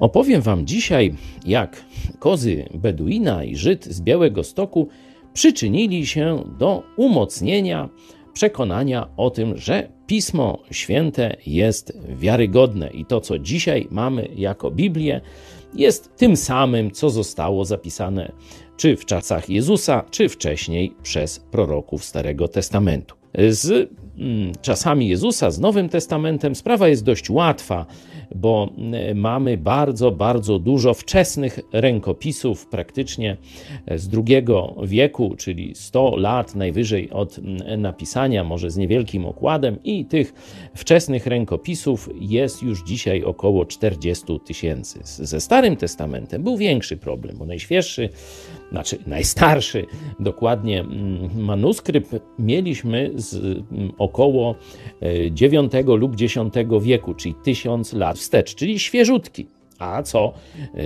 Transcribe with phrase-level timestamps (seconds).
[0.00, 1.14] Opowiem Wam dzisiaj,
[1.46, 1.84] jak
[2.18, 4.88] kozy Beduina i Żyd z Białego Stoku
[5.32, 7.88] przyczynili się do umocnienia
[8.32, 15.20] przekonania o tym, że Pismo Święte jest wiarygodne i to, co dzisiaj mamy jako Biblię,
[15.74, 18.32] jest tym samym, co zostało zapisane
[18.76, 23.14] czy w czasach Jezusa, czy wcześniej przez proroków Starego Testamentu.
[23.48, 23.90] Z
[24.60, 27.86] czasami Jezusa, z Nowym Testamentem, sprawa jest dość łatwa
[28.34, 33.36] bo e, mamy bardzo, bardzo dużo wczesnych rękopisów, praktycznie
[33.96, 34.44] z II
[34.82, 37.40] wieku, czyli 100 lat najwyżej od
[37.78, 40.34] napisania, może z niewielkim okładem, i tych
[40.76, 45.00] wczesnych rękopisów jest już dzisiaj około 40 tysięcy.
[45.04, 48.08] Ze Starym Testamentem był większy problem, bo najświeższy
[48.70, 49.86] znaczy najstarszy
[50.20, 54.54] dokładnie mm, manuskrypt mieliśmy z mm, około
[55.40, 56.34] IX e, lub X
[56.80, 59.46] wieku, czyli tysiąc lat wstecz, czyli świeżutki.
[59.78, 60.32] A co
[60.74, 60.82] e,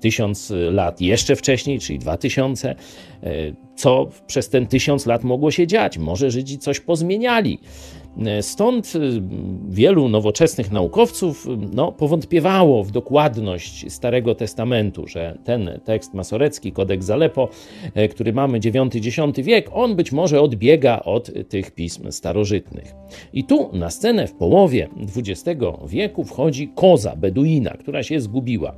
[0.00, 2.76] tysiąc lat jeszcze wcześniej, czyli dwa tysiące, e,
[3.76, 5.98] co przez ten tysiąc lat mogło się dziać?
[5.98, 7.58] Może Żydzi coś pozmieniali.
[8.40, 9.22] Stąd y,
[9.68, 17.06] wielu nowoczesnych naukowców y, no, powątpiewało w dokładność Starego Testamentu, że ten tekst masorecki, Kodeks
[17.06, 17.48] Zalepo,
[17.94, 22.94] e, który mamy IX-X wiek, on być może odbiega od tych pism starożytnych.
[23.32, 28.74] I tu na scenę w połowie XX wieku wchodzi koza Beduina, która się zgubiła.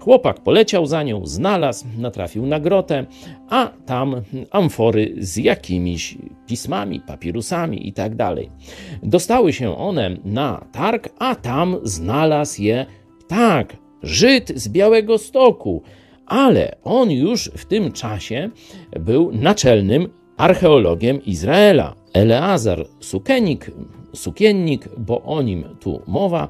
[0.00, 3.06] Chłopak poleciał za nią, znalazł, natrafił na grotę,
[3.48, 8.10] a tam amfory z jakimiś pismami, papirusami i tak.
[9.02, 12.86] Dostały się one na targ, a tam znalazł je
[13.28, 15.82] tak, Żyd z Białego Stoku,
[16.26, 18.50] ale on już w tym czasie
[19.00, 21.94] był naczelnym archeologiem Izraela.
[22.12, 23.70] Eleazar Sukenik,
[24.14, 26.48] Sukiennik, bo o nim tu mowa,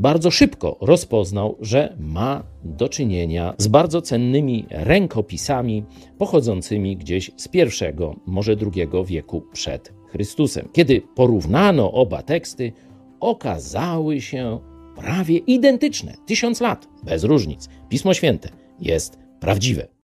[0.00, 5.84] bardzo szybko rozpoznał, że ma do czynienia z bardzo cennymi rękopisami
[6.18, 10.68] pochodzącymi gdzieś z pierwszego, może drugiego wieku przed Chrystusem.
[10.72, 12.72] Kiedy porównano oba teksty,
[13.20, 14.60] okazały się
[14.96, 16.14] prawie identyczne.
[16.26, 17.68] Tysiąc lat, bez różnic.
[17.88, 18.48] Pismo Święte
[18.80, 19.91] jest prawdziwe.